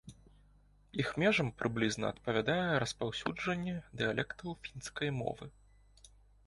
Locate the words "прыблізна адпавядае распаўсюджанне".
1.59-3.77